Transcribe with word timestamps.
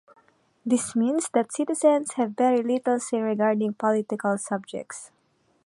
This 0.65 0.95
means 0.95 1.29
that 1.31 1.53
citizens 1.53 2.13
have 2.13 2.31
very 2.31 2.63
little 2.63 2.99
say 2.99 3.19
regarding 3.21 3.75
political 3.75 4.35
subjects. 4.39 5.11